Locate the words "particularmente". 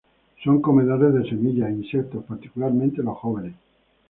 2.25-3.03